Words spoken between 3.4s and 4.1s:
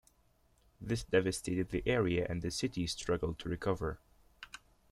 recover.